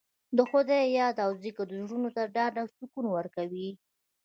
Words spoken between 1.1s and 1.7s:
او ذکر